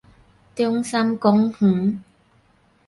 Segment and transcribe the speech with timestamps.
[0.55, 1.99] 中山公園